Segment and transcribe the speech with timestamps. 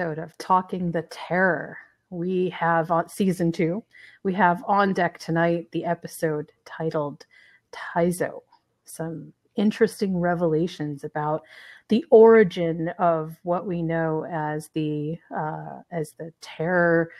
[0.00, 1.76] episode of Talking the Terror.
[2.08, 3.84] We have on season two,
[4.22, 7.26] we have on deck tonight the episode titled
[7.70, 8.40] Taizo.
[8.86, 11.42] Some interesting revelations about
[11.90, 17.10] the origin of what we know as the uh, as the terror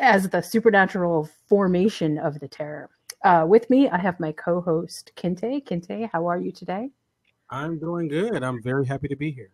[0.00, 2.90] as the supernatural formation of the terror.
[3.22, 5.64] Uh, with me, I have my co-host Kinte.
[5.64, 6.90] Kinte, how are you today?
[7.48, 8.42] I'm doing good.
[8.42, 9.52] I'm very happy to be here.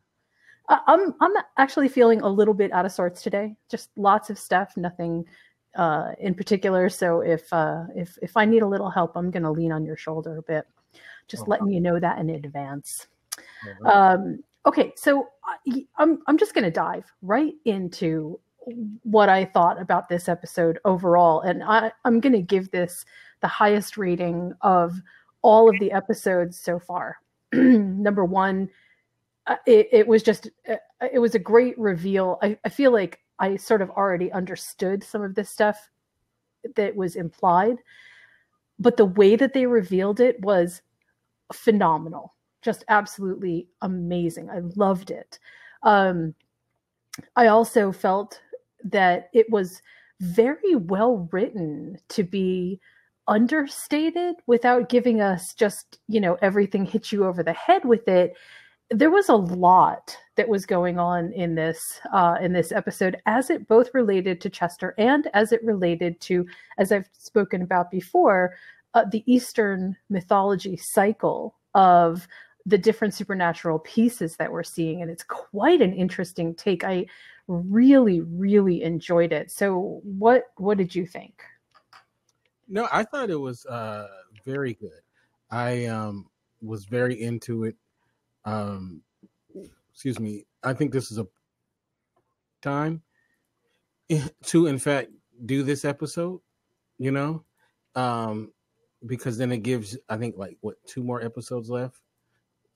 [0.69, 3.55] Uh, I'm I'm actually feeling a little bit out of sorts today.
[3.71, 5.25] Just lots of stuff, nothing
[5.77, 6.89] uh, in particular.
[6.89, 9.85] So if uh, if if I need a little help, I'm going to lean on
[9.85, 10.67] your shoulder a bit.
[11.29, 13.07] Just letting you know that in advance.
[13.85, 15.29] Um, okay, so
[15.97, 18.39] I'm I'm just going to dive right into
[19.03, 23.05] what I thought about this episode overall, and I, I'm going to give this
[23.41, 25.01] the highest rating of
[25.43, 27.19] all of the episodes so far.
[27.53, 28.71] Number one, uh,
[29.67, 30.77] it, was just uh,
[31.13, 32.39] it was a great reveal.
[32.43, 35.91] I, I feel like I sort of already understood some of this stuff
[36.77, 37.77] that was implied,
[38.79, 40.83] but the way that they revealed it was
[41.53, 44.51] phenomenal, just absolutely amazing.
[44.51, 45.39] I loved it.
[45.83, 46.35] Um,
[47.37, 48.41] I also felt
[48.85, 49.83] that it was
[50.21, 52.81] very well written to be
[53.27, 58.35] understated without giving us just, you know, everything hit you over the head with it.
[58.91, 61.81] There was a lot that was going on in this
[62.13, 66.47] uh, in this episode, as it both related to Chester and as it related to,
[66.79, 68.55] as I've spoken about before,
[68.95, 72.29] uh, the Eastern mythology cycle of
[72.67, 76.85] the different supernatural pieces that we're seeing, and it's quite an interesting take.
[76.85, 77.07] I
[77.47, 79.51] really, really enjoyed it.
[79.51, 81.43] So, what what did you think?
[82.69, 84.07] No, I thought it was uh,
[84.45, 85.01] very good.
[85.51, 86.27] I um,
[86.63, 87.77] was very into it.
[88.45, 89.03] Um,
[89.93, 90.47] excuse me.
[90.63, 91.27] I think this is a
[92.63, 93.03] time
[94.45, 95.11] to, in fact,
[95.47, 96.41] do this episode.
[96.99, 97.45] You know,
[97.97, 98.53] um,
[99.07, 102.01] because then it gives, I think, like what two more episodes left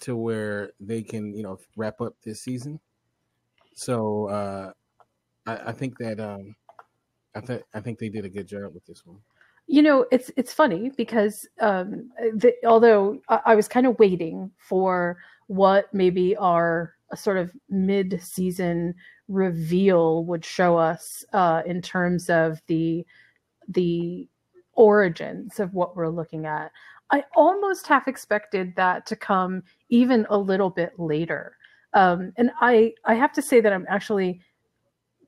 [0.00, 2.80] to where they can, you know, wrap up this season.
[3.74, 4.72] So uh,
[5.46, 6.56] I, I think that um,
[7.34, 9.18] I think I think they did a good job with this one.
[9.68, 14.50] You know, it's it's funny because um, the, although I, I was kind of waiting
[14.58, 18.94] for what maybe our sort of mid-season
[19.28, 23.04] reveal would show us uh, in terms of the
[23.68, 24.28] the
[24.74, 26.70] origins of what we're looking at.
[27.10, 31.56] I almost half expected that to come even a little bit later.
[31.94, 34.40] Um, and I, I have to say that I'm actually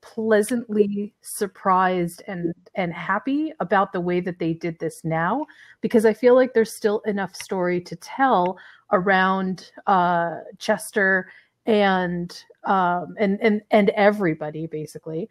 [0.03, 5.47] pleasantly surprised and and happy about the way that they did this now
[5.81, 8.59] because I feel like there's still enough story to tell
[8.93, 11.31] around uh, Chester
[11.67, 15.29] and um, and and and everybody basically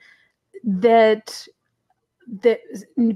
[0.64, 1.48] that
[2.42, 2.60] that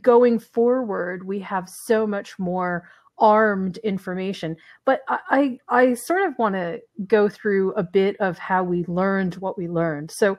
[0.02, 2.90] going forward we have so much more
[3.20, 4.58] armed information.
[4.86, 8.86] But I, I, I sort of want to go through a bit of how we
[8.86, 10.12] learned what we learned.
[10.12, 10.38] So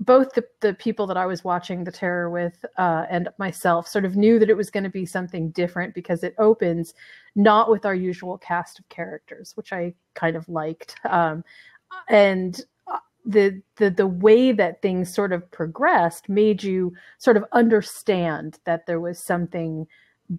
[0.00, 4.04] both the, the people that I was watching the terror with uh, and myself sort
[4.04, 6.92] of knew that it was going to be something different because it opens
[7.34, 10.96] not with our usual cast of characters, which I kind of liked.
[11.08, 11.44] Um,
[12.08, 17.44] and uh, the, the the way that things sort of progressed made you sort of
[17.52, 19.86] understand that there was something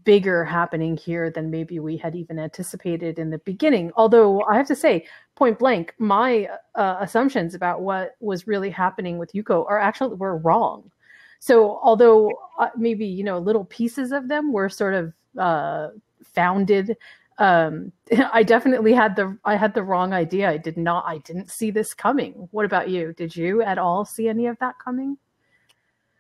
[0.04, 3.92] bigger happening here than maybe we had even anticipated in the beginning.
[3.96, 5.06] Although I have to say,
[5.36, 10.38] point blank, my uh, assumptions about what was really happening with Yuko are actually were
[10.38, 10.92] wrong.
[11.40, 15.90] So although uh, maybe you know little pieces of them were sort of uh,
[16.24, 16.98] founded,
[17.38, 17.92] um,
[18.34, 20.50] I definitely had the I had the wrong idea.
[20.50, 21.06] I did not.
[21.06, 22.48] I didn't see this coming.
[22.52, 23.14] What about you?
[23.14, 25.18] Did you at all see any of that coming?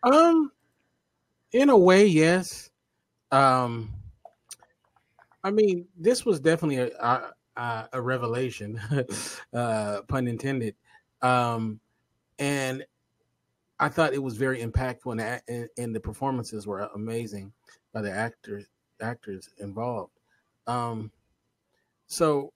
[0.04, 0.52] Um,
[1.52, 2.70] in a way, yes.
[3.32, 3.94] Um,
[5.44, 8.80] I mean, this was definitely a a, a revelation,
[9.54, 10.76] uh, pun intended.
[11.22, 11.80] Um,
[12.40, 12.86] and
[13.80, 17.52] I thought it was very impactful, and, and, the performances were amazing
[17.94, 18.66] by the actors
[19.02, 20.14] actors involved.
[20.68, 21.12] Um,
[22.08, 22.54] so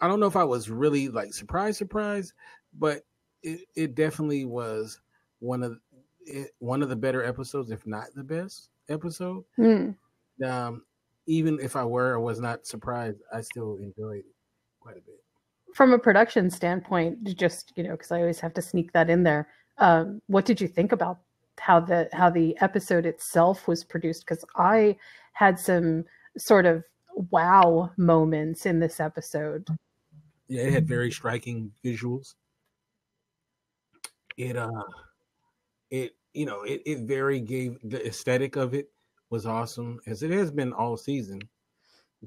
[0.00, 2.32] I don't know if I was really like surprised, surprised,
[2.78, 3.02] but
[3.42, 5.00] it, it definitely was
[5.38, 5.78] one of
[6.26, 9.44] it, one of the better episodes, if not the best episode.
[9.58, 9.94] Mm
[10.42, 10.82] um,
[11.26, 14.34] even if I were or was not surprised, I still enjoyed it
[14.80, 15.22] quite a bit.
[15.74, 19.22] From a production standpoint, just you know, because I always have to sneak that in
[19.22, 19.48] there.
[19.78, 21.20] Um, what did you think about
[21.58, 24.26] how the how the episode itself was produced?
[24.26, 24.96] Because I
[25.32, 26.04] had some
[26.36, 26.84] sort of
[27.30, 29.68] wow moments in this episode.
[30.48, 32.34] Yeah, it had very striking visuals.
[34.36, 34.82] It uh
[35.90, 38.90] it you know it, it very gave the aesthetic of it
[39.30, 41.40] was awesome as it has been all season.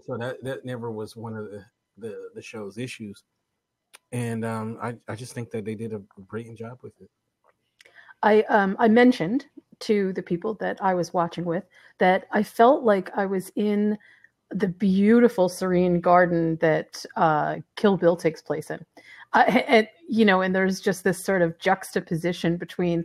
[0.06, 1.64] So that that never was one of the
[1.98, 3.24] the, the show's issues,
[4.12, 7.10] and um, I I just think that they did a great job with it.
[8.24, 9.46] I um I mentioned
[9.82, 11.66] to the people that I was watching with
[12.00, 13.98] that I felt like I was in
[14.50, 18.86] the beautiful serene garden that uh, Kill Bill takes place in.
[19.34, 23.04] Uh, and you know, and there's just this sort of juxtaposition between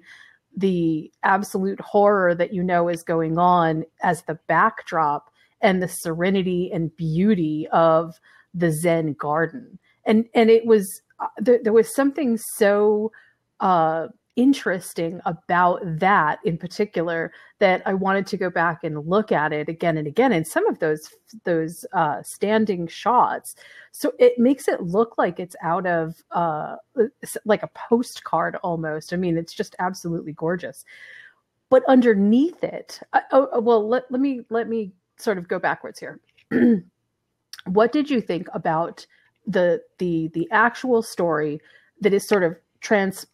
[0.58, 6.70] the absolute horror that you know is going on as the backdrop and the serenity
[6.72, 8.14] and beauty of
[8.54, 9.78] the Zen garden.
[10.04, 13.12] And and it was uh, there, there was something so
[13.60, 14.08] uh,
[14.38, 19.68] interesting about that in particular that I wanted to go back and look at it
[19.68, 20.32] again and again.
[20.32, 21.10] And some of those
[21.44, 23.56] those uh, standing shots,
[23.90, 26.76] so it makes it look like it's out of uh,
[27.44, 29.12] like a postcard almost.
[29.12, 30.84] I mean, it's just absolutely gorgeous.
[31.68, 35.98] But underneath it, uh, oh, well, let, let me let me sort of go backwards
[35.98, 36.20] here.
[37.66, 39.04] what did you think about
[39.48, 41.60] the the the actual story
[42.00, 43.26] that is sort of trans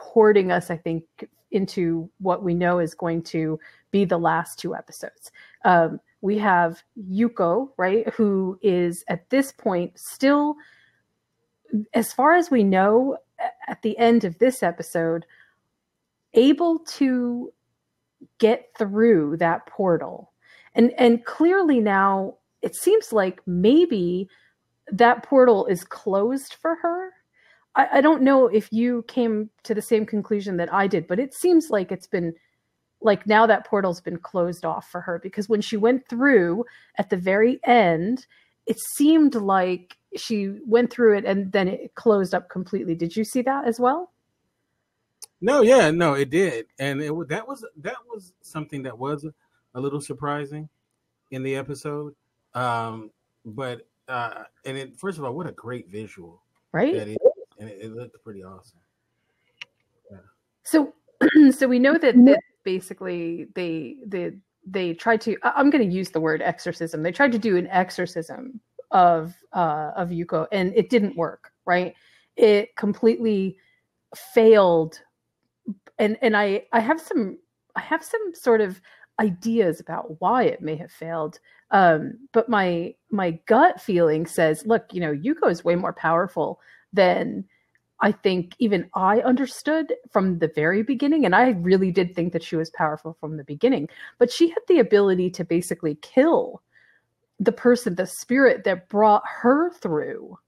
[0.00, 1.04] porting us, I think,
[1.50, 3.58] into what we know is going to
[3.90, 5.30] be the last two episodes.
[5.64, 10.56] Um, we have Yuko, right, who is at this point still,
[11.94, 13.16] as far as we know,
[13.68, 15.24] at the end of this episode,
[16.34, 17.52] able to
[18.38, 20.32] get through that portal.
[20.74, 24.28] And and clearly now it seems like maybe
[24.92, 27.12] that portal is closed for her
[27.76, 31.18] I, I don't know if you came to the same conclusion that I did, but
[31.18, 32.34] it seems like it's been
[33.02, 36.64] like now that portal's been closed off for her because when she went through
[36.96, 38.26] at the very end,
[38.66, 42.94] it seemed like she went through it and then it closed up completely.
[42.94, 44.12] Did you see that as well?
[45.40, 49.26] No, yeah, no, it did, and it that was that was something that was
[49.74, 50.68] a little surprising
[51.30, 52.14] in the episode.
[52.52, 53.10] Um,
[53.46, 56.42] but uh, and it first of all, what a great visual,
[56.72, 57.16] right?
[57.60, 58.80] And it, it looked pretty awesome.
[60.10, 60.18] Yeah.
[60.64, 60.94] So,
[61.52, 64.32] so we know that, that basically they they
[64.66, 65.36] they tried to.
[65.44, 67.02] I'm going to use the word exorcism.
[67.02, 68.60] They tried to do an exorcism
[68.90, 71.52] of uh, of Yuko, and it didn't work.
[71.66, 71.94] Right?
[72.36, 73.58] It completely
[74.16, 74.98] failed.
[75.98, 77.38] And and I I have some
[77.76, 78.80] I have some sort of
[79.20, 81.38] ideas about why it may have failed.
[81.72, 86.58] Um, but my my gut feeling says, look, you know, Yuko is way more powerful
[86.92, 87.44] than
[88.00, 91.24] I think even I understood from the very beginning.
[91.26, 93.88] And I really did think that she was powerful from the beginning.
[94.18, 96.62] But she had the ability to basically kill
[97.38, 100.38] the person, the spirit that brought her through.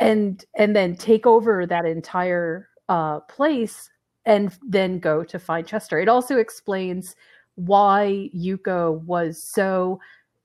[0.00, 3.90] And and then take over that entire uh, place
[4.24, 5.98] and then go to find Chester.
[5.98, 7.16] It also explains
[7.56, 9.98] why Yuko was so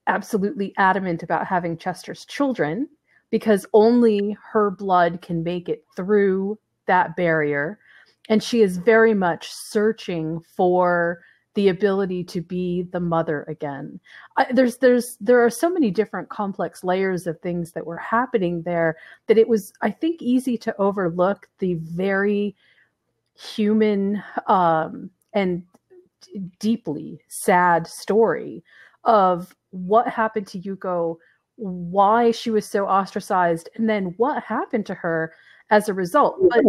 [0.07, 2.89] absolutely adamant about having Chester's children
[3.33, 7.79] because only her blood can make it through that barrier.
[8.29, 11.19] And she is very much searching for
[11.55, 13.99] the ability to be the mother again.
[14.37, 18.61] I, there's there's there are so many different complex layers of things that were happening
[18.61, 22.55] there that it was I think easy to overlook the very
[23.33, 25.63] human um, and
[26.59, 28.63] deeply sad story
[29.05, 31.17] of what happened to Yuko
[31.55, 35.33] why she was so ostracized and then what happened to her
[35.69, 36.37] as a result.
[36.49, 36.63] But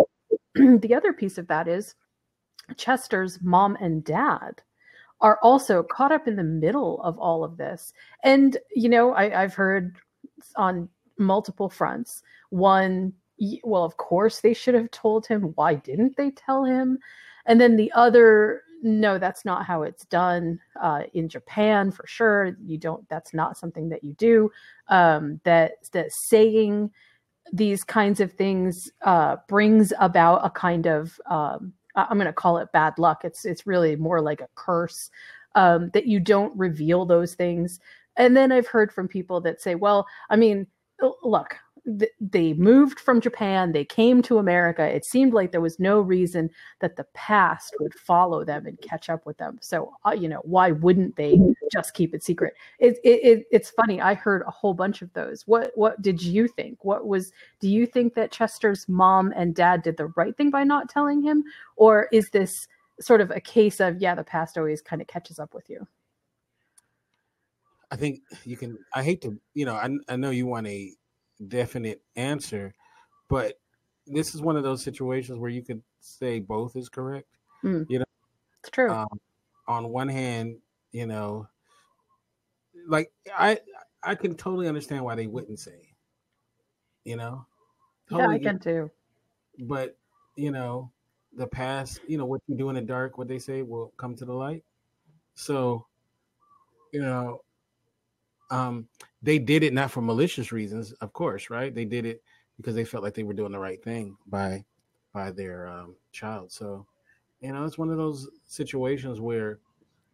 [0.82, 1.94] the other piece of that is
[2.76, 4.62] Chester's mom and dad
[5.20, 7.92] are also caught up in the middle of all of this.
[8.22, 9.96] And, you know, I, I've heard
[10.56, 10.88] on
[11.18, 12.22] multiple fronts.
[12.50, 13.12] One,
[13.62, 15.52] well, of course they should have told him.
[15.54, 16.98] Why didn't they tell him?
[17.46, 22.56] And then the other no, that's not how it's done uh, in Japan for sure.
[22.64, 23.08] You don't.
[23.08, 24.50] That's not something that you do.
[24.88, 26.90] Um, that that saying
[27.52, 32.58] these kinds of things uh, brings about a kind of um, I'm going to call
[32.58, 33.24] it bad luck.
[33.24, 35.10] It's it's really more like a curse
[35.54, 37.80] um, that you don't reveal those things.
[38.16, 40.66] And then I've heard from people that say, well, I mean,
[41.22, 41.56] look,
[42.20, 44.82] they moved from Japan, they came to America.
[44.82, 46.50] It seemed like there was no reason
[46.80, 49.58] that the past would follow them and catch up with them.
[49.60, 51.38] So, uh, you know, why wouldn't they
[51.72, 52.54] just keep it secret?
[52.78, 54.00] It, it, it, it's funny.
[54.00, 55.46] I heard a whole bunch of those.
[55.46, 56.84] What what did you think?
[56.84, 57.32] What was?
[57.60, 61.22] Do you think that Chester's mom and dad did the right thing by not telling
[61.22, 61.44] him,
[61.76, 62.66] or is this
[63.00, 65.86] sort of a case of yeah, the past always kind of catches up with you?
[67.90, 68.78] I think you can.
[68.94, 70.92] I hate to, you know, I, I know you want a
[71.48, 72.74] definite answer,
[73.28, 73.58] but
[74.06, 77.28] this is one of those situations where you could say both is correct.
[77.62, 77.86] Mm.
[77.88, 78.04] You know,
[78.60, 78.90] It's true.
[78.90, 79.20] um,
[79.66, 80.58] on one hand,
[80.92, 81.48] you know,
[82.86, 83.58] like I
[84.02, 85.94] I can totally understand why they wouldn't say,
[87.04, 87.46] you know,
[88.10, 88.90] yeah, I can too.
[89.60, 89.96] but
[90.36, 90.90] you know,
[91.36, 94.14] the past, you know, what you do in the dark, what they say will come
[94.16, 94.64] to the light.
[95.34, 95.86] So,
[96.92, 97.40] you know,
[98.50, 98.88] um,
[99.24, 101.74] they did it not for malicious reasons, of course, right?
[101.74, 102.22] They did it
[102.58, 104.64] because they felt like they were doing the right thing by
[105.12, 106.52] by their um, child.
[106.52, 106.86] So,
[107.40, 109.60] you know, it's one of those situations where,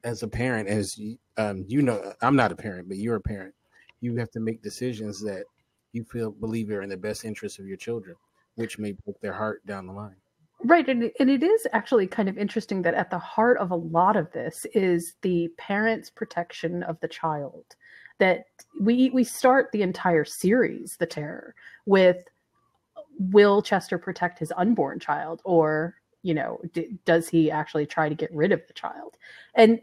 [0.05, 1.01] as a parent, as
[1.37, 3.55] um, you know, I'm not a parent, but you're a parent.
[4.01, 5.45] You have to make decisions that
[5.93, 8.15] you feel believe are in the best interest of your children,
[8.55, 10.17] which may break their heart down the line.
[10.63, 13.77] Right, and and it is actually kind of interesting that at the heart of a
[13.77, 17.65] lot of this is the parent's protection of the child.
[18.21, 18.45] That
[18.81, 21.55] we we start the entire series, The Terror,
[21.87, 22.23] with
[23.19, 28.15] will Chester protect his unborn child, or you know, d- does he actually try to
[28.15, 29.17] get rid of the child?
[29.55, 29.81] And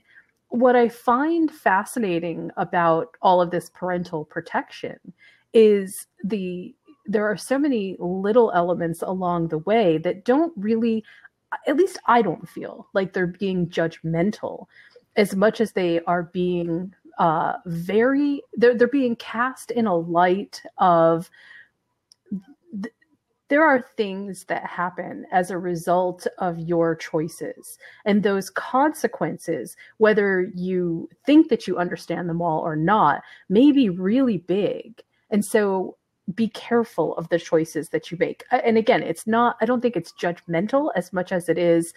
[0.50, 4.98] what I find fascinating about all of this parental protection
[5.54, 6.74] is the
[7.06, 11.04] there are so many little elements along the way that don't really
[11.68, 14.68] at least I don't feel like they're being judgmental
[15.16, 20.62] as much as they are being uh, very they're they're being cast in a light
[20.78, 21.30] of
[22.82, 22.94] th-
[23.50, 30.52] there are things that happen as a result of your choices and those consequences whether
[30.54, 35.98] you think that you understand them all or not may be really big and so
[36.36, 38.44] be careful of the choices that you make.
[38.52, 41.94] And again, it's not, I don't think it's judgmental as much as it is,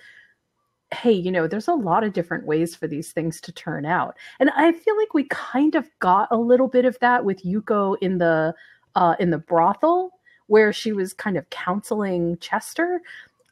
[0.92, 4.16] hey, you know, there's a lot of different ways for these things to turn out.
[4.40, 7.96] And I feel like we kind of got a little bit of that with Yuko
[8.00, 8.54] in the
[8.96, 10.12] uh in the brothel
[10.48, 13.00] where she was kind of counseling Chester.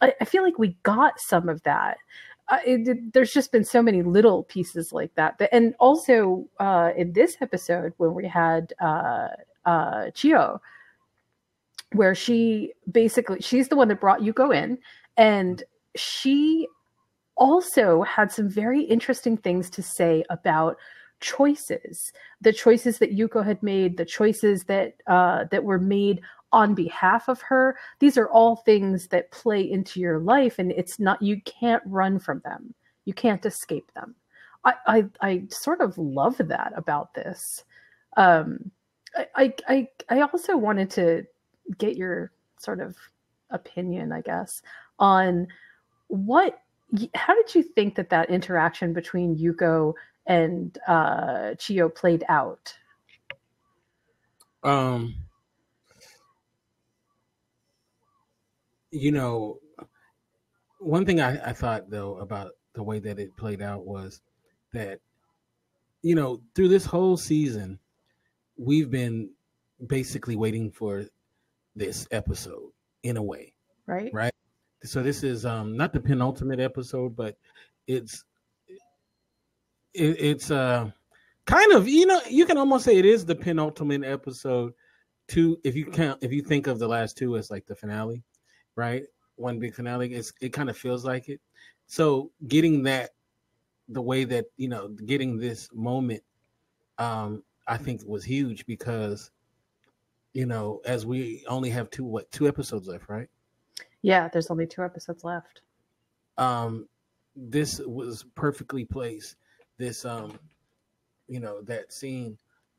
[0.00, 1.98] I, I feel like we got some of that.
[2.48, 5.40] Uh, it, it- there's just been so many little pieces like that.
[5.52, 9.28] And also uh, in this episode, when we had uh,
[9.64, 10.60] uh, Chio,
[11.92, 14.78] where she basically she's the one that brought Yuko in,
[15.16, 15.62] and
[15.96, 16.66] she
[17.38, 20.76] also had some very interesting things to say about
[21.20, 26.20] choices, the choices that Yuko had made, the choices that uh, that were made
[26.52, 27.76] on behalf of her.
[27.98, 32.18] These are all things that play into your life, and it's not you can't run
[32.18, 32.74] from them.
[33.04, 34.14] You can't escape them.
[34.64, 37.64] I I, I sort of love that about this.
[38.16, 38.70] Um,
[39.16, 41.26] I, I I I also wanted to
[41.78, 42.96] get your sort of
[43.50, 44.62] opinion, I guess,
[44.98, 45.48] on
[46.08, 46.60] what.
[47.14, 49.92] How did you think that that interaction between Yuko
[50.26, 52.74] and uh, Chio played out?
[54.62, 55.14] Um,
[58.90, 59.60] you know,
[60.80, 64.20] one thing I, I thought though about the way that it played out was
[64.72, 65.00] that,
[66.02, 67.78] you know, through this whole season,
[68.56, 69.30] we've been
[69.86, 71.04] basically waiting for
[71.76, 72.70] this episode
[73.02, 73.52] in a way.
[73.86, 74.10] Right?
[74.12, 74.32] Right.
[74.84, 77.36] So this is um not the penultimate episode, but
[77.86, 78.24] it's
[79.94, 80.90] it, it's uh
[81.46, 84.72] kind of you know you can almost say it is the penultimate episode
[85.26, 88.22] two if you count if you think of the last two as like the finale
[88.76, 89.02] right?
[89.36, 91.40] One big finale it's it kind of feels like it.
[91.86, 93.10] So getting that
[93.88, 96.22] the way that you know getting this moment
[96.98, 99.30] um i think was huge because
[100.34, 103.28] you know as we only have two what two episodes left right
[104.02, 105.62] Yeah, there's only two episodes left.
[106.38, 106.88] um
[107.36, 109.36] this was perfectly placed
[109.78, 110.38] this um
[111.28, 112.36] you know that scene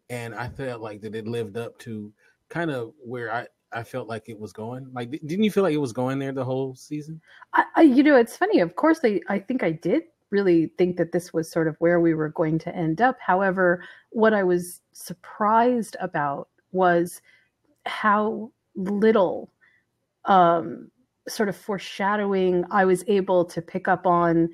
[0.10, 2.12] and i felt like that it lived up to
[2.50, 5.74] kind of where i i felt like it was going like didn't you feel like
[5.74, 7.22] it was going there the whole season
[7.54, 8.60] I, I you know, it's funny.
[8.60, 12.00] Of course, I I think I did really think that this was sort of where
[12.00, 13.18] we were going to end up.
[13.20, 17.22] However, what I was surprised about was
[17.86, 19.52] how little
[20.26, 20.92] um,
[21.30, 24.50] sort of foreshadowing I was able to pick up on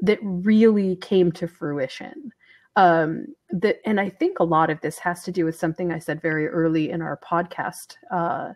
[0.00, 2.32] that really came to fruition.
[2.76, 5.98] Um, that, and I think a lot of this has to do with something I
[5.98, 8.52] said very early in our podcast, uh,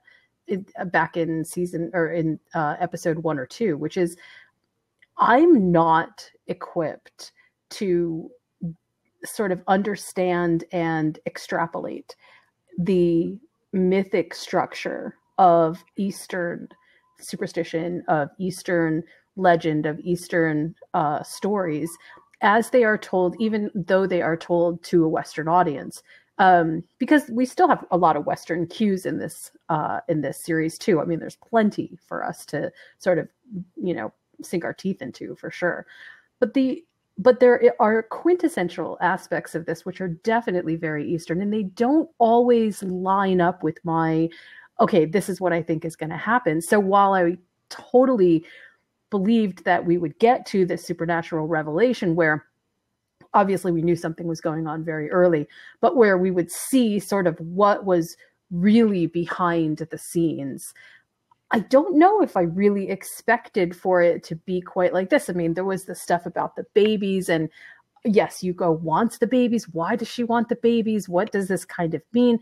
[0.46, 4.16] it, back in season or in uh, episode one or two, which is
[5.18, 7.32] I'm not equipped
[7.70, 8.30] to
[9.24, 12.16] sort of understand and extrapolate
[12.78, 13.38] the
[13.72, 16.68] mythic structure of Eastern
[17.20, 19.02] superstition, of Eastern
[19.36, 21.90] legend, of Eastern uh, stories
[22.42, 26.02] as they are told, even though they are told to a Western audience.
[26.38, 30.38] Um, because we still have a lot of Western cues in this uh, in this
[30.38, 31.00] series too.
[31.00, 33.28] I mean, there's plenty for us to sort of,
[33.76, 35.86] you know, sink our teeth into for sure.
[36.38, 36.84] But the
[37.18, 42.10] but there are quintessential aspects of this which are definitely very Eastern, and they don't
[42.18, 44.28] always line up with my
[44.80, 46.60] okay, this is what I think is going to happen.
[46.60, 47.38] So while I
[47.70, 48.44] totally
[49.10, 52.46] believed that we would get to this supernatural revelation where
[53.34, 55.46] obviously we knew something was going on very early,
[55.80, 58.16] but where we would see sort of what was
[58.50, 60.72] really behind the scenes.
[61.50, 65.30] I don't know if I really expected for it to be quite like this.
[65.30, 67.48] I mean, there was the stuff about the babies, and
[68.04, 69.68] yes, Yuko wants the babies.
[69.68, 71.08] Why does she want the babies?
[71.08, 72.40] What does this kind of mean?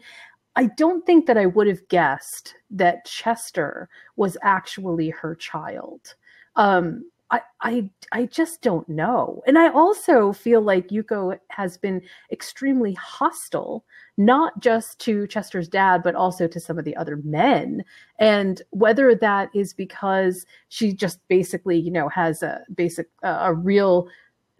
[0.56, 6.14] I don't think that I would have guessed that Chester was actually her child.
[6.56, 9.42] Um, I, I I just don't know.
[9.46, 13.84] And I also feel like Yuko has been extremely hostile,
[14.16, 17.82] not just to Chester's dad, but also to some of the other men.
[18.18, 23.54] And whether that is because she just basically, you know, has a basic uh, a
[23.54, 24.08] real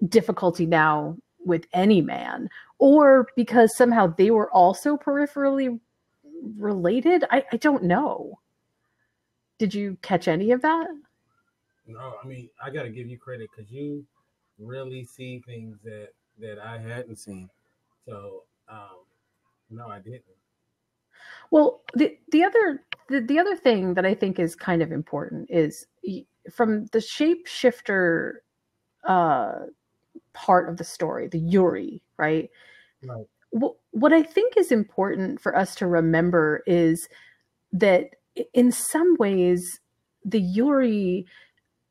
[0.08, 2.48] difficulty now with any man,
[2.78, 5.78] or because somehow they were also peripherally
[6.58, 7.24] related.
[7.30, 8.38] I, I don't know.
[9.58, 10.86] Did you catch any of that?
[11.86, 14.04] No, I mean I got to give you credit because you
[14.58, 16.08] really see things that
[16.40, 17.48] that I hadn't seen.
[18.06, 19.04] So um,
[19.70, 20.22] no, I didn't.
[21.50, 25.50] Well, the the other the, the other thing that I think is kind of important
[25.50, 25.86] is
[26.52, 28.34] from the shapeshifter
[29.06, 29.54] uh,
[30.32, 32.50] part of the story, the yurei, right?
[33.02, 33.26] Right.
[33.54, 37.08] What, I think is important for us to remember is
[37.73, 38.11] that
[38.52, 39.80] in some ways
[40.25, 41.25] the yurei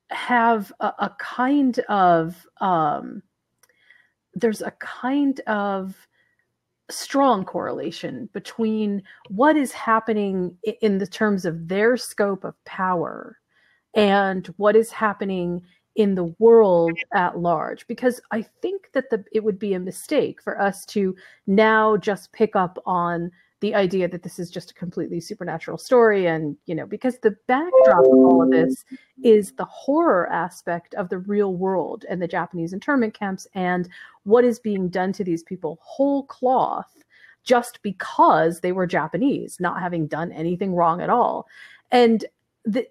[0.10, 3.24] have a, a kind of um,
[4.34, 5.96] there's a kind of
[6.90, 13.38] strong correlation between what is happening in the terms of their scope of power
[13.94, 15.62] and what is happening
[15.96, 20.42] in the world at large because i think that the it would be a mistake
[20.42, 21.16] for us to
[21.48, 26.26] now just pick up on the idea that this is just a completely supernatural story
[26.28, 28.84] and you know because the backdrop of all of this
[29.24, 33.88] is the horror aspect of the real world and the japanese internment camps and
[34.24, 35.80] what is being done to these people.
[35.82, 37.04] Whole cloth
[37.44, 41.48] just because they were japanese not having done anything wrong at all.
[41.92, 42.26] And
[42.66, 42.88] the,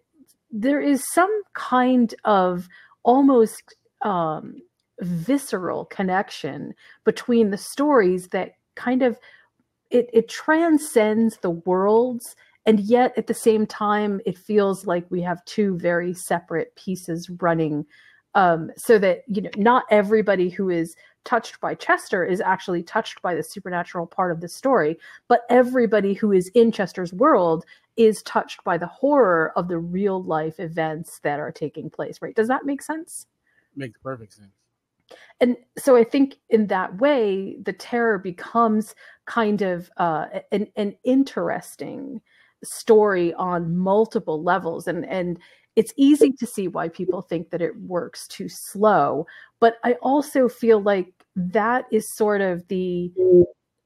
[0.50, 2.68] there is some kind of
[3.04, 4.56] almost um,
[5.00, 9.18] visceral connection between the stories that kind of
[9.90, 12.34] it, it transcends the worlds
[12.64, 17.28] and yet at the same time it feels like we have two very separate pieces
[17.40, 17.84] running
[18.34, 23.20] um, so that you know not everybody who is touched by chester is actually touched
[23.22, 24.96] by the supernatural part of the story
[25.28, 27.64] but everybody who is in chester's world
[27.96, 32.34] is touched by the horror of the real life events that are taking place right
[32.34, 33.26] does that make sense
[33.76, 34.52] makes perfect sense
[35.40, 38.94] and so I think in that way, the terror becomes
[39.26, 42.20] kind of uh, an, an interesting
[42.64, 44.86] story on multiple levels.
[44.86, 45.38] And, and
[45.76, 49.26] it's easy to see why people think that it works too slow.
[49.60, 53.10] But I also feel like that is sort of the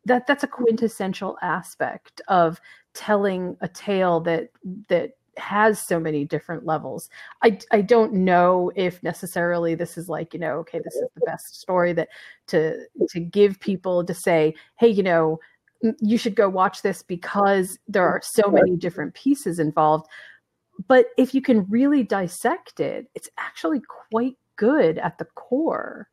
[0.07, 2.61] that that's a quintessential aspect of
[2.95, 4.51] telling a tale that
[4.89, 7.11] that has so many different levels.
[7.43, 11.27] I I don't know if necessarily this is like, you know, okay, this is the
[11.27, 12.09] best story that
[12.49, 15.39] to to give people to say, hey, you know,
[16.01, 20.07] you should go watch this because there are so many different pieces involved.
[20.89, 26.09] But if you can really dissect it, it's actually quite good at the core.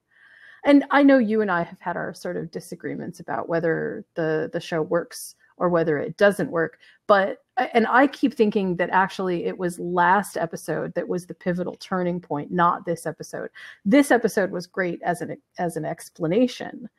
[0.65, 4.49] And I know you and I have had our sort of disagreements about whether the
[4.53, 6.79] the show works or whether it doesn't work.
[7.07, 11.75] But and I keep thinking that actually it was last episode that was the pivotal
[11.75, 13.49] turning point, not this episode.
[13.85, 16.89] This episode was great as an as an explanation.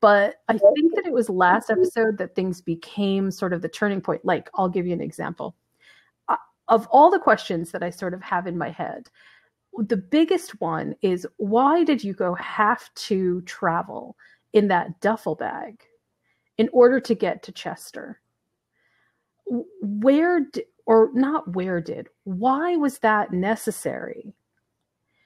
[0.00, 4.02] But I think that it was last episode that things became sort of the turning
[4.02, 4.22] point.
[4.24, 5.54] Like, I'll give you an example.
[6.28, 6.36] Uh,
[6.68, 9.08] of all the questions that I sort of have in my head,
[9.78, 14.16] the biggest one is why did you go have to travel
[14.54, 15.82] in that duffel bag
[16.56, 18.20] in order to get to Chester.
[19.82, 24.34] Where did, or not where did, why was that necessary?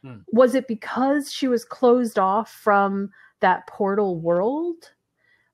[0.03, 0.19] Hmm.
[0.33, 4.93] Was it because she was closed off from that portal world?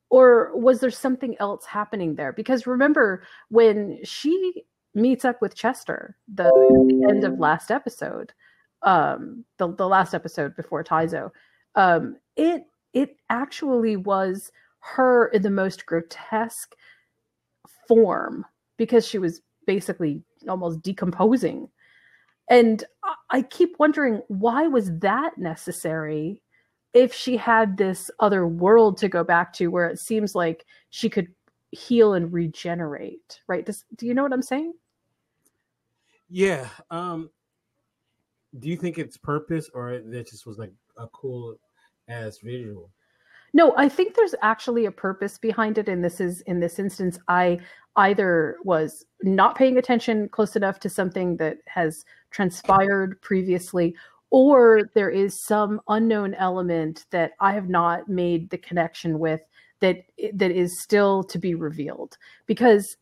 [0.08, 2.32] Or was there something else happening there?
[2.32, 8.32] Because remember, when she meets up with Chester, the, the end of last episode,
[8.84, 11.30] um, the, the last episode before Taizo,
[11.74, 16.74] um, it it actually was her in the most grotesque
[17.88, 18.44] form
[18.76, 21.68] because she was basically almost decomposing.
[22.50, 22.84] And
[23.30, 26.42] I keep wondering why was that necessary
[26.92, 31.08] if she had this other world to go back to where it seems like she
[31.08, 31.28] could
[31.70, 33.66] heal and regenerate, right?
[33.66, 34.74] Does, do you know what I'm saying?
[36.28, 36.68] Yeah.
[36.90, 37.30] Um,
[38.58, 41.56] do you think it's purpose or that just was like a cool
[42.08, 42.90] ass visual?
[43.52, 45.88] No, I think there's actually a purpose behind it.
[45.88, 47.60] And this is in this instance, I
[47.96, 53.94] either was not paying attention close enough to something that has transpired previously,
[54.30, 59.40] or there is some unknown element that I have not made the connection with
[59.78, 62.18] that that is still to be revealed.
[62.46, 62.96] Because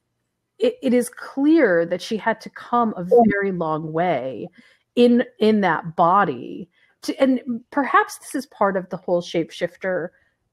[0.59, 4.49] it, it is clear that she had to come a very long way
[4.97, 6.69] in in that body
[7.03, 10.09] to, and perhaps this is part of the whole shapeshifter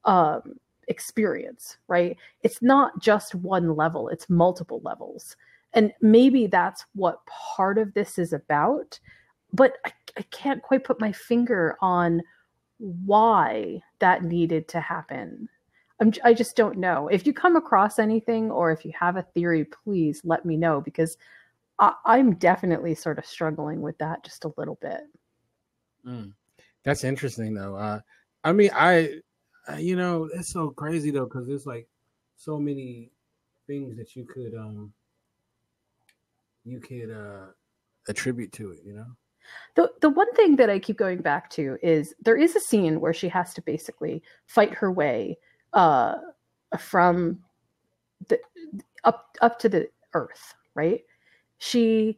[0.06, 0.56] um,
[0.88, 2.18] experience, right?
[2.44, 5.36] It's not just one level, it's multiple levels.
[5.74, 9.00] And maybe that's what part of this is about.
[9.54, 12.22] But I, I can't quite put my finger on
[12.80, 15.48] why that needed to happen.
[16.02, 17.08] I'm, I just don't know.
[17.10, 20.82] If you come across anything or if you have a theory, please let me know
[20.82, 21.18] because
[21.80, 25.02] I, am definitely sort of struggling with that just a little bit.
[26.06, 26.34] Mm.
[26.84, 27.76] That's interesting, though.
[27.76, 28.00] Uh,
[28.44, 29.22] I mean, I
[29.70, 31.88] uh, you know, it's so crazy though because there's like
[32.36, 33.12] so many
[33.68, 34.92] things that you could um
[36.66, 37.48] you could uh
[38.08, 39.06] attribute to it, you know.
[39.76, 43.00] The the one thing that I keep going back to is there is a scene
[43.00, 45.38] where she has to basically fight her way
[45.74, 46.16] uh
[46.78, 47.40] from
[48.28, 48.40] the
[49.04, 51.02] up up to the earth, right?
[51.60, 52.18] She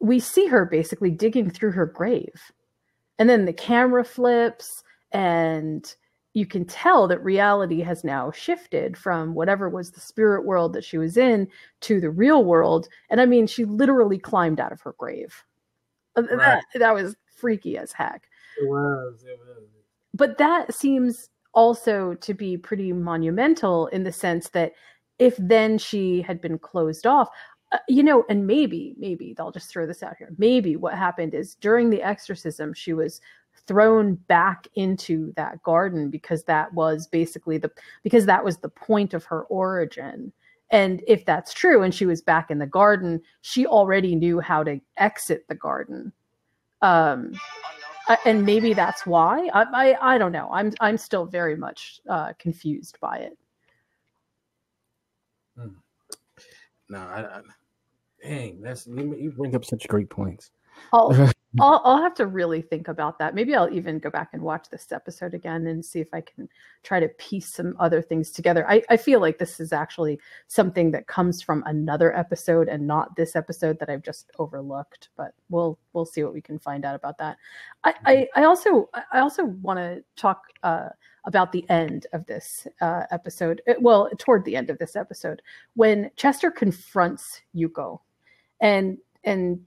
[0.00, 2.52] we see her basically digging through her grave.
[3.18, 4.82] And then the camera flips
[5.12, 5.94] and
[6.34, 10.84] you can tell that reality has now shifted from whatever was the spirit world that
[10.84, 11.48] she was in
[11.80, 15.44] to the real world and i mean she literally climbed out of her grave
[16.16, 16.38] uh, right.
[16.38, 18.28] that, that was freaky as heck
[18.60, 19.64] it was, it was
[20.14, 24.72] but that seems also to be pretty monumental in the sense that
[25.18, 27.28] if then she had been closed off
[27.72, 31.34] uh, you know and maybe maybe i'll just throw this out here maybe what happened
[31.34, 33.20] is during the exorcism she was
[33.66, 37.70] thrown back into that garden because that was basically the
[38.02, 40.32] because that was the point of her origin.
[40.70, 44.62] And if that's true and she was back in the garden she already knew how
[44.64, 46.12] to exit the garden.
[46.82, 47.32] Um
[48.24, 49.48] and maybe that's why?
[49.52, 50.48] I i, I don't know.
[50.52, 53.38] I'm i'm still very much uh confused by it.
[55.56, 55.74] Hmm.
[56.88, 57.40] no I, I
[58.28, 60.50] dang that's you, bring up such great points
[60.92, 61.12] I'll,
[61.60, 63.34] I'll, I'll have to really think about that.
[63.34, 66.48] Maybe I'll even go back and watch this episode again and see if I can
[66.82, 68.68] try to piece some other things together.
[68.68, 73.16] I, I feel like this is actually something that comes from another episode and not
[73.16, 75.08] this episode that I've just overlooked.
[75.16, 77.38] But we'll we'll see what we can find out about that.
[77.84, 80.90] I I, I also I also want to talk uh,
[81.24, 83.62] about the end of this uh, episode.
[83.66, 85.40] Uh, well, toward the end of this episode,
[85.74, 88.00] when Chester confronts Yuko,
[88.60, 89.60] and and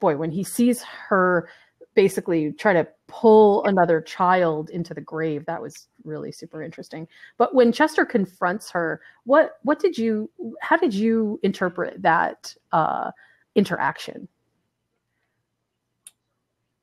[0.00, 1.48] boy, when he sees her
[1.94, 7.06] basically try to pull another child into the grave, that was really super interesting.
[7.36, 10.30] But when Chester confronts her, what what did you
[10.60, 13.10] how did you interpret that uh,
[13.54, 14.28] interaction?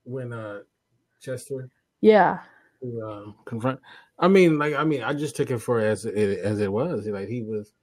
[0.03, 0.59] When uh,
[1.21, 1.69] Chester,
[2.01, 2.39] yeah,
[2.83, 3.79] uh, confront.
[4.19, 7.07] I mean, like I mean, I just took it for as it as it was.
[7.07, 7.73] Like he was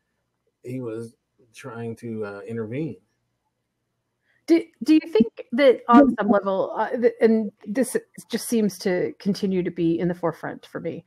[0.62, 1.14] he was
[1.54, 2.96] trying to uh, intervene.
[4.46, 7.96] Do, do you think that on some level, uh, and this
[8.30, 11.04] just seems to continue to be in the forefront for me,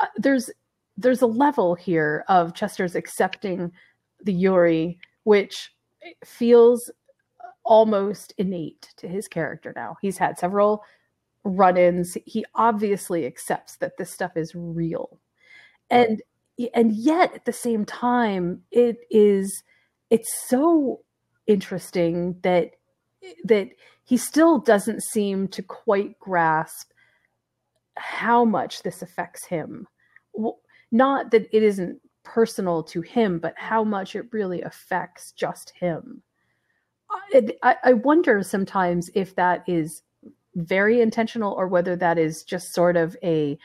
[0.00, 0.50] uh, there's
[0.96, 3.70] there's a level here of Chester's accepting
[4.22, 5.72] the yurei, which
[6.24, 6.90] feels
[7.64, 9.96] almost innate to his character now.
[10.00, 10.84] He's had several
[11.44, 12.16] run-ins.
[12.24, 15.18] He obviously accepts that this stuff is real,
[15.90, 16.22] and
[16.72, 19.64] and yet at the same time, it is
[20.10, 21.00] it's so
[21.46, 22.72] interesting that
[23.44, 23.70] that
[24.04, 26.92] he still doesn't seem to quite grasp
[27.96, 29.86] how much this affects him.
[30.92, 36.22] Not that it isn't personal to him, but how much it really affects just him.
[37.62, 40.02] I, I wonder sometimes if that is
[40.54, 43.58] very intentional or whether that is just sort of a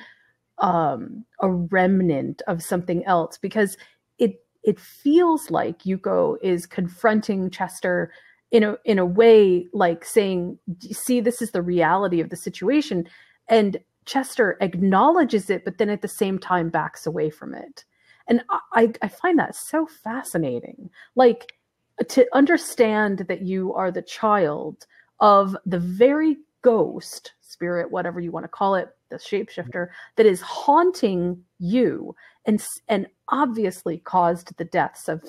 [0.60, 3.78] um, a remnant of something else because
[4.20, 8.12] it it feels like Yuko is confronting Chester
[8.52, 10.60] in a in a way like saying
[10.92, 13.08] see this is the reality of the situation
[13.48, 17.86] and chester acknowledges it but then at the same time backs away from it.
[18.28, 18.44] And
[18.74, 20.90] i i find that so fascinating.
[21.16, 21.54] Like
[22.00, 24.86] uh, to understand that you are the child
[25.20, 30.42] of the very ghost spirit whatever you want to call it the shapeshifter that is
[30.42, 35.24] haunting you and and obviously caused the deaths of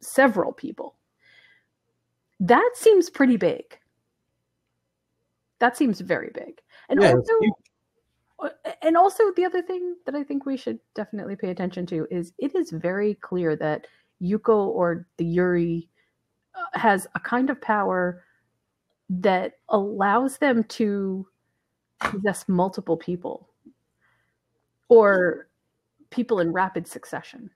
[0.00, 0.94] several people.
[2.38, 3.78] That seems pretty big.
[5.58, 6.60] That seems very big.
[6.88, 7.32] And Yeah, also
[8.38, 8.50] uh,
[8.82, 12.32] and also the other thing that I think we should definitely pay attention to is
[12.38, 13.86] it is very clear that
[14.22, 15.88] Yuko or the yurei
[16.54, 18.22] uh, has a kind of power
[19.08, 21.26] that allows them to
[22.00, 23.48] possess multiple people.
[24.88, 25.48] Or
[26.10, 27.50] people in rapid succession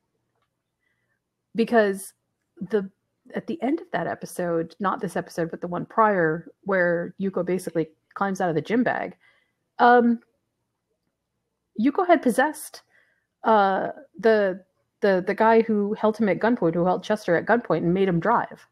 [1.54, 2.12] because
[2.70, 2.90] the
[3.34, 7.44] at the end of that episode not this episode but the one prior where Yuko
[7.44, 9.16] basically climbs out of the gym bag
[9.78, 10.20] um
[11.80, 12.82] Yuko had possessed
[13.44, 14.62] uh, the
[15.00, 18.08] the the guy who held him at gunpoint, who held Chester at gunpoint, and made
[18.08, 18.66] him drive.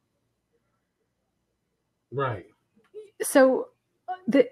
[2.12, 2.46] Right.
[3.22, 3.68] So
[4.08, 4.48] uh, the,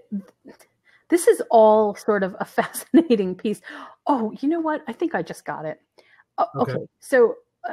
[1.08, 3.60] this is all sort of a fascinating piece.
[4.06, 4.82] Oh, you know what?
[4.88, 5.80] I think I just got it.
[6.38, 6.72] Uh, okay.
[6.72, 6.86] Okay.
[7.00, 7.36] so
[7.68, 7.72] uh,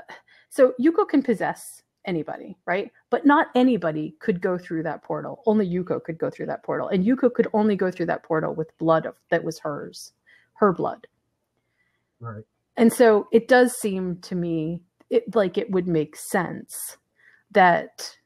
[0.49, 2.91] so Yuko can possess anybody, right?
[3.09, 5.41] But not anybody could go through that portal.
[5.45, 8.53] Only Yuko could go through that portal, and Yuko could only go through that portal
[8.53, 10.13] with blood of, that was hers,
[10.53, 11.07] her blood.
[12.19, 12.43] Right.
[12.77, 16.97] And so it does seem to me it, like it would make sense
[17.51, 18.17] that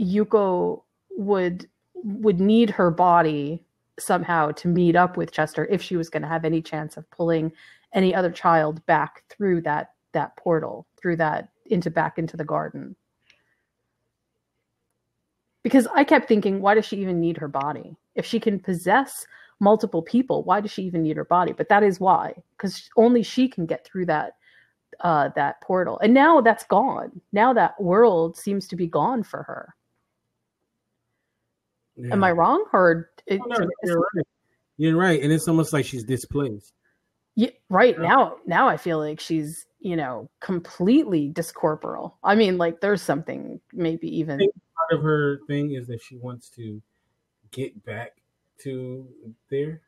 [0.00, 3.65] Yuko would would need her body
[3.98, 7.10] somehow to meet up with Chester if she was going to have any chance of
[7.10, 7.52] pulling
[7.92, 12.96] any other child back through that that portal through that into back into the garden.
[15.62, 17.96] Because i kept thinking why does she even need her body?
[18.14, 19.26] If she can possess
[19.60, 21.52] multiple people why does she even need her body?
[21.52, 24.32] But that is why because only she can get through that
[25.00, 25.98] uh that portal.
[26.00, 27.20] And now that's gone.
[27.32, 29.74] Now that world seems to be gone for her
[31.96, 32.12] Yeah.
[32.12, 34.26] am i wrong or it, Oh, no, you're right.
[34.78, 36.74] You're right, and it's almost like she's displaced.
[37.34, 42.80] Yeah, right now now i feel like she's you know completely discorporal i mean like
[42.80, 44.38] there's something maybe even
[44.88, 46.80] Part of her thing is that she wants to
[47.50, 48.16] get back
[48.62, 49.06] to
[49.50, 49.82] there.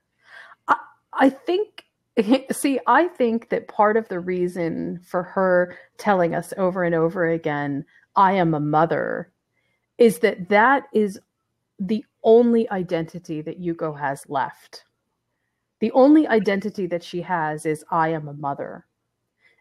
[1.18, 1.84] I think,
[2.52, 7.26] see, I think that part of the reason for her telling us over and over
[7.26, 7.84] again,
[8.16, 9.32] I am a mother,
[9.98, 11.20] is that that is
[11.78, 14.84] the only identity that Yuko has left.
[15.80, 18.86] The only identity that she has is I am a mother.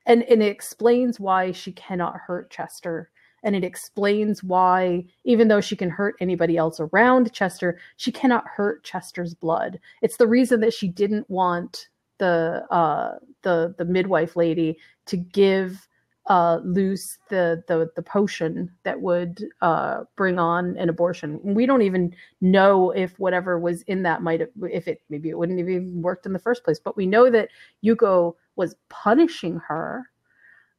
[0.06, 3.12] And, and it explains why she cannot hurt Chester.
[3.43, 8.47] And it explains why, even though she can hurt anybody else around Chester, she cannot
[8.47, 14.36] hurt Chester's blood it's the reason that she didn't want the uh the the midwife
[14.36, 15.88] lady to give
[16.28, 21.40] uh Luz the the the potion that would uh bring on an abortion.
[21.44, 25.38] We don't even know if whatever was in that might have if it maybe it
[25.38, 27.50] wouldn't have even worked in the first place, but we know that
[27.84, 30.10] Yuko was punishing her.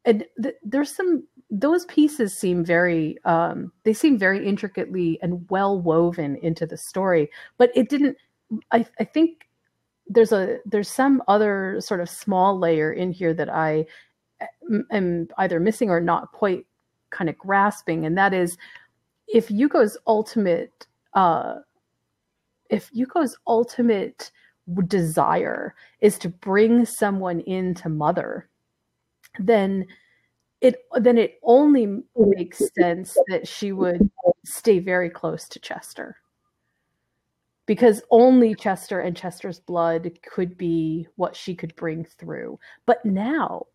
[0.05, 5.81] And th- there's some those pieces seem very um they seem very intricately and well
[5.81, 8.17] woven into the story, but it didn't
[8.73, 9.49] I, I think
[10.09, 13.87] there's a there's some other sort of small layer in here that I
[14.91, 16.67] am- either missing or not quite
[17.11, 18.57] kind of grasping, and that is
[19.27, 21.57] if Yuko's ultimate uh,
[22.71, 24.31] if Yuko's ultimate
[24.87, 28.49] desire is to bring someone into mother,
[29.39, 29.87] then
[30.61, 34.11] it then it only makes sense that she would
[34.45, 36.17] stay very close to Chester
[37.67, 42.59] because only Chester and Chester's blood could be what she could bring through.
[42.87, 43.67] But now,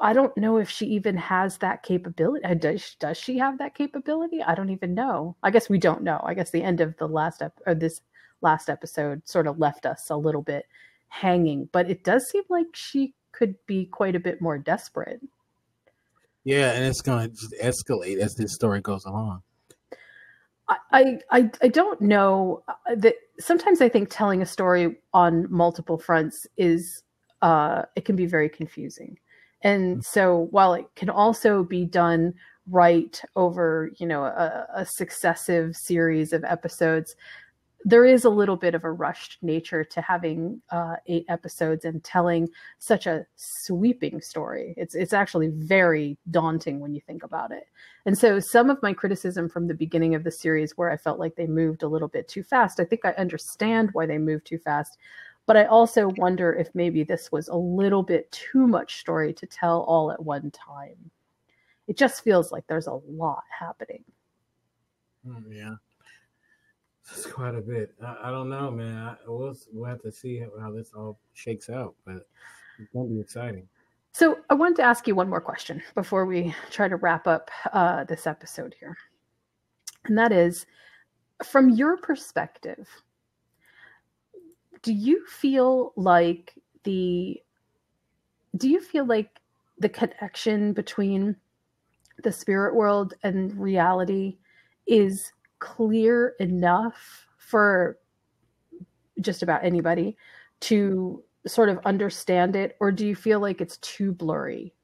[0.00, 2.44] I don't know if she even has that capability.
[2.44, 4.42] Uh, Does, does she have that capability?
[4.42, 5.36] I don't even know.
[5.42, 6.20] I guess we don't know.
[6.24, 8.00] I guess the end of the last ep- or this
[8.40, 10.66] last episode sort of left us a little bit
[11.08, 15.20] hanging, but it does seem like she could be quite a bit more desperate.
[16.44, 19.42] Yeah, and it's going to just escalate as this story goes along.
[20.92, 25.98] I, I I don't know uh, that sometimes I think telling a story on multiple
[25.98, 27.02] fronts is
[27.42, 29.18] uh it can be very confusing.
[29.62, 32.34] And so while it can also be done
[32.68, 37.16] right over, you know, a, a successive series of episodes,
[37.84, 42.04] there is a little bit of a rushed nature to having uh, eight episodes and
[42.04, 44.74] telling such a sweeping story.
[44.76, 47.64] It's it's actually very daunting when you think about it.
[48.04, 51.18] And so some of my criticism from the beginning of the series where I felt
[51.18, 54.46] like they moved a little bit too fast, I think I understand why they moved
[54.46, 54.98] too fast.
[55.50, 59.46] But I also wonder if maybe this was a little bit too much story to
[59.48, 61.10] tell all at one time.
[61.88, 64.04] it just feels like there's a lot happening.
[65.26, 65.74] Mm, yeah.
[67.10, 67.92] It's quite a bit.
[68.00, 68.96] I, I don't know, man.
[68.96, 72.28] I, we'll, we'll have to see how, how this all shakes out, but
[72.78, 73.66] it's going to be exciting.
[74.12, 77.50] So I wanted to ask you one more question before we try to wrap up
[77.72, 78.96] uh, this episode here.
[80.04, 80.64] And that is
[81.44, 82.86] from your perspective,
[84.82, 87.40] do you feel like the
[88.56, 89.40] do you feel like
[89.78, 91.36] the connection between
[92.22, 94.36] the spirit world and reality
[94.86, 97.98] is clear enough for
[99.20, 100.16] just about anybody
[100.60, 104.74] to sort of understand it or do you feel like it's too blurry?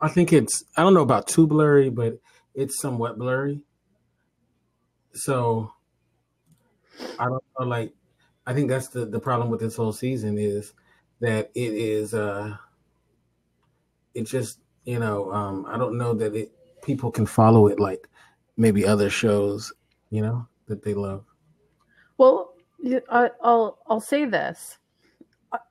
[0.00, 2.18] I think it's i don't know about too blurry but
[2.54, 3.62] it's somewhat blurry.
[5.12, 5.72] So
[7.18, 7.92] i don't know like
[8.50, 10.74] i think that's the the problem with this whole season is
[11.20, 12.56] that it is uh
[14.14, 18.08] it just you know um i don't know that it people can follow it like
[18.56, 19.72] maybe other shows
[20.10, 21.24] you know that they love.
[22.18, 22.54] Well
[23.10, 24.78] I, will I'll say this.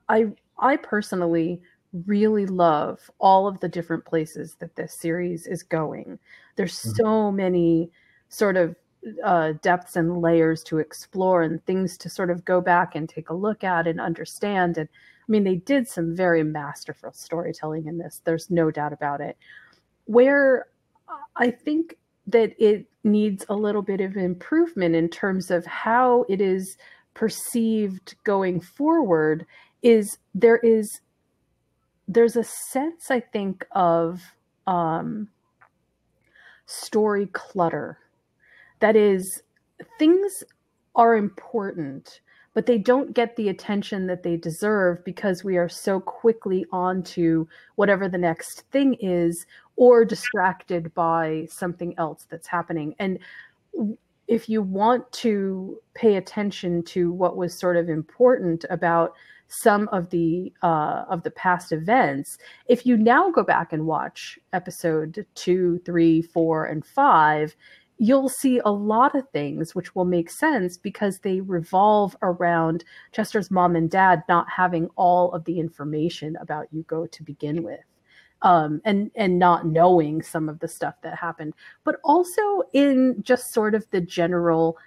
[0.08, 1.60] I i personally
[2.06, 6.18] really love all of the different places that this series is going.
[6.56, 7.02] There's mm-hmm.
[7.02, 7.90] so many
[8.28, 8.76] sort of
[9.24, 13.30] uh, depths and layers to explore and things to sort of go back and take
[13.30, 17.98] a look at and understand and I mean, they did some very masterful storytelling in
[17.98, 18.20] this.
[18.24, 19.36] There's no doubt about it.
[20.06, 20.66] Where
[21.36, 26.40] I think that it needs a little bit of improvement in terms of how it
[26.40, 26.76] is
[27.14, 29.46] perceived going forward
[29.82, 31.00] is there is
[32.08, 34.20] there's a sense I think of
[34.66, 35.28] um,
[36.66, 37.98] story clutter.
[38.80, 39.42] That is,
[39.98, 40.44] things
[40.96, 42.20] are important,
[42.54, 47.02] but they don't get the attention that they deserve because we are so quickly on
[47.04, 52.94] to whatever the next thing is or distracted by something else that's happening.
[52.98, 53.18] And
[54.28, 59.14] if you want to pay attention to what was sort of important about
[59.48, 62.38] some of the uh, of the past events,
[62.68, 67.56] if you now go back and watch episode two, three, four, and five,
[68.00, 72.82] you'll see a lot of things which will make sense because they revolve around
[73.12, 77.84] Chester's mom and dad not having all of the information about Yuko to begin with.
[78.42, 81.52] Um, and and not knowing some of the stuff that happened,
[81.84, 84.78] but also in just sort of the general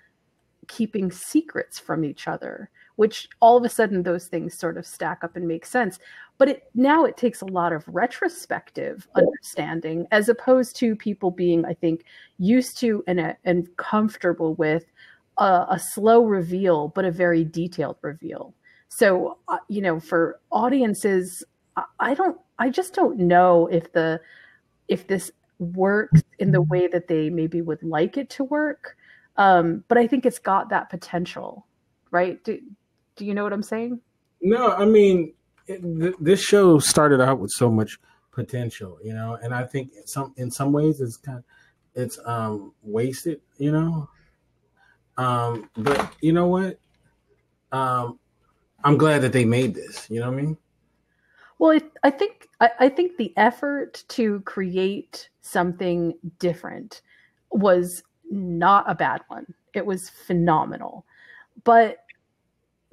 [0.68, 5.24] keeping secrets from each other, which all of a sudden those things sort of stack
[5.24, 6.00] up and make sense.
[6.38, 11.64] But it now it takes a lot of retrospective understanding as opposed to people being
[11.66, 12.04] i think
[12.38, 14.86] used to and, uh, and comfortable with
[15.38, 18.54] a, a, slow reveal but a very detailed reveal.
[18.90, 21.44] So uh, you know for audiences
[21.78, 24.20] I, I don't i just don't know if the
[24.88, 28.98] if this works in the way that they maybe would like it to work.
[29.38, 31.66] Um, but i think it's got that potential
[32.14, 32.42] right?
[32.44, 32.60] Do,
[33.16, 34.00] do you know what i'm saying
[34.42, 35.34] no i mean
[35.68, 37.98] it, this show started out with so much
[38.34, 41.44] potential, you know, and I think some in some ways it's kind of,
[41.96, 44.10] it's um wasted, you know.
[45.18, 46.80] Um, but you know what?
[47.72, 48.20] Um,
[48.84, 50.10] I'm glad that they made this.
[50.10, 50.58] You know what I mean?
[51.60, 57.02] Well, it, I think I, I think the effort to create something different
[57.52, 59.54] was not a bad one.
[59.74, 61.06] It was phenomenal,
[61.64, 62.03] but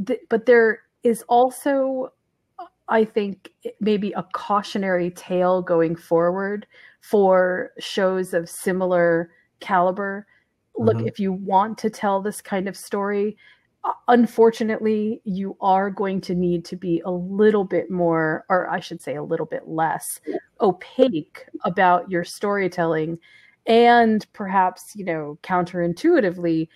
[0.07, 2.13] th- but there is also
[2.91, 6.67] I think maybe a cautionary tale going forward
[7.01, 10.27] for shows of similar caliber.
[10.77, 10.85] Mm-hmm.
[10.87, 13.37] Look, if you want to tell this kind of story,
[14.09, 19.01] unfortunately, you are going to need to be a little bit more, or I should
[19.01, 20.21] say, a little bit less
[20.61, 23.19] opaque about your storytelling.
[23.67, 26.69] And perhaps, you know, counterintuitively,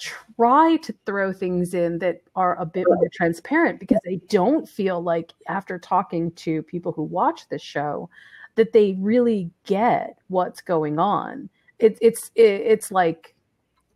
[0.00, 5.02] try to throw things in that are a bit more transparent because I don't feel
[5.02, 8.08] like after talking to people who watch this show
[8.54, 11.50] that they really get what's going on.
[11.78, 13.34] It, it's it, it's like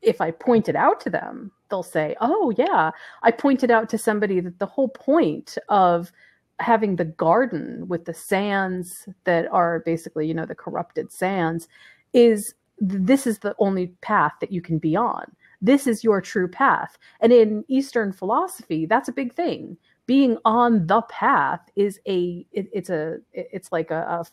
[0.03, 2.91] if I point it out to them, they'll say, "Oh yeah,
[3.23, 6.13] I pointed out to somebody that the whole point of
[6.61, 11.67] having the garden with the sands that are basically, you know, the corrupted sands
[12.13, 16.49] is this is the only path that you can be on." This is your true
[16.49, 16.99] path.
[17.21, 19.77] And in Eastern philosophy, that's a big thing.
[20.07, 24.27] Being on the path is a it, it's a it's like a, a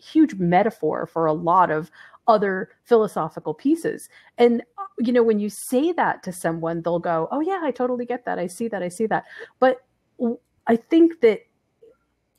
[0.00, 1.90] huge metaphor for a lot of
[2.26, 4.08] other philosophical pieces.
[4.38, 7.70] And uh, you know, when you say that to someone, they'll go, "Oh yeah, I
[7.70, 8.38] totally get that.
[8.38, 8.82] I see that.
[8.82, 9.24] I see that."
[9.58, 9.82] But
[10.66, 11.40] I think that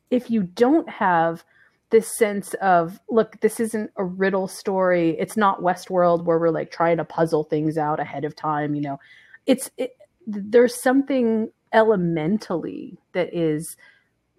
[0.09, 1.43] if you don't have
[1.91, 5.15] this sense of look, this isn't a riddle story.
[5.19, 8.75] It's not Westworld where we're like trying to puzzle things out ahead of time.
[8.75, 8.99] You know,
[9.45, 13.75] it's it, there's something elementally that is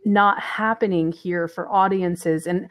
[0.05, 2.68] not happening here for audiences and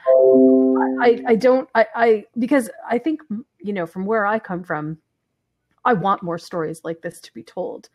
[1.01, 3.21] I, I don't I, I because I think
[3.59, 4.97] you know from where I come from,
[5.83, 7.89] I want more stories like this to be told.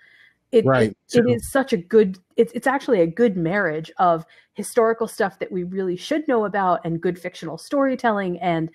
[0.53, 1.39] It, Right, it, it too.
[1.41, 4.25] such a good it's it's actually a good marriage of
[4.55, 8.71] historical stuff that we really should know about and good fictional storytelling and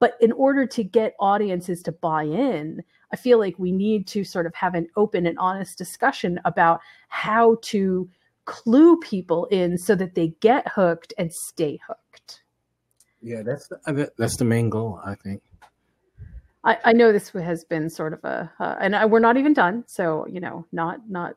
[0.00, 4.24] but in order to get audiences to buy in, I feel like we need to
[4.24, 8.08] sort of have an open and honest discussion about how to
[8.46, 12.42] clue people in so that they get hooked and stay hooked.
[13.20, 15.42] Yeah, that's the, that's the main goal, I think.
[16.64, 19.54] I, I know this has been sort of a, uh, and I, we're not even
[19.54, 19.84] done.
[19.86, 21.36] So, you know, not, not,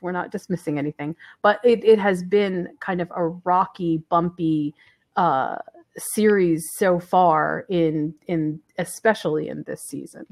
[0.00, 4.74] we're not dismissing anything, but it, it has been kind of a rocky, bumpy,
[5.16, 5.56] uh,
[5.98, 10.24] series so far in, in, especially in this season.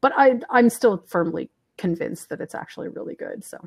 [0.00, 3.44] But I, I'm still firmly convinced that it's actually really good.
[3.44, 3.58] So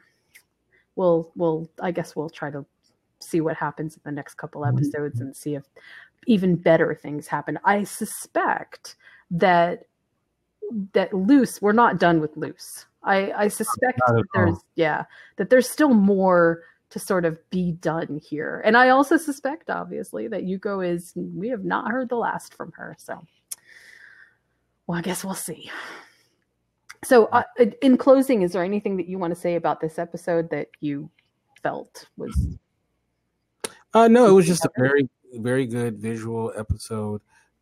[0.96, 2.66] we'll, we'll, I guess we'll try to
[3.20, 5.64] see what happens in the next couple episodes and see if
[6.26, 7.60] even better things happen.
[7.64, 8.96] I suspect
[9.30, 9.86] that
[10.94, 12.86] that Luz we're not done with Luz.
[13.04, 15.06] I i suspect that there's yeah
[15.38, 18.62] that there's still more to sort of be done here.
[18.66, 22.72] And i also suspect obviously that yuko is we have not heard the last from
[22.74, 23.26] her so.
[24.88, 25.72] Well i guess we'll see.
[27.04, 27.44] So uh,
[27.82, 31.10] in closing is there anything that you want to say about this episode that you
[31.64, 32.58] felt was
[33.94, 37.22] Uh, no, it was just a very, very good visual episode.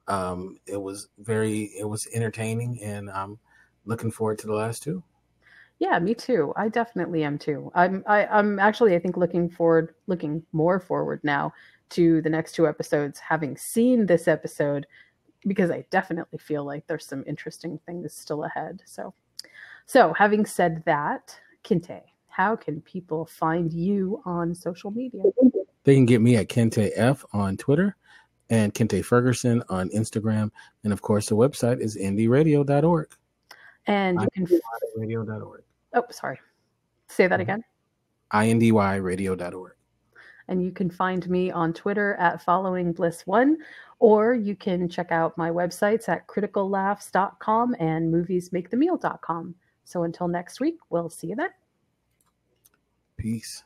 [0.10, 3.40] Um, it was very, it was entertaining, and I'm
[3.86, 5.04] looking forward to the last two.
[5.80, 6.52] Yeah, me too.
[6.58, 7.72] I definitely am too.
[7.74, 11.54] I'm I, I'm actually I think looking forward looking more forward now
[11.92, 14.86] to the next two episodes having seen this episode
[15.48, 18.82] because I definitely feel like there's some interesting things still ahead.
[18.86, 19.14] So
[19.86, 21.34] so having said that,
[21.64, 25.24] Kente, how can people find you on social media?
[25.86, 27.96] They can get me at Kente F on Twitter
[28.50, 30.52] and Kente Ferguson on Instagram,
[30.84, 33.08] and of course, the website is indyradio.org.
[33.88, 34.60] And you can
[34.96, 35.64] Radio.org.
[35.94, 36.40] oh sorry.
[37.08, 37.42] Say that uh-huh.
[37.42, 37.64] again.
[38.34, 39.74] indyradio.org.
[40.48, 43.56] And you can find me on Twitter at following bliss1,
[44.00, 49.56] or you can check out my websites at criticallaughs.com and moviesmakethemeal.com.
[49.86, 51.50] So until next week, we'll see you then.
[53.18, 53.64] Peace.